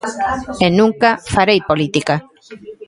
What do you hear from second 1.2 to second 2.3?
farei política.